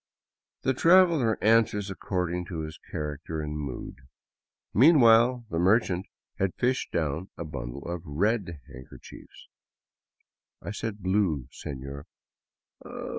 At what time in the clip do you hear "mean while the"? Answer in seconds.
4.73-5.59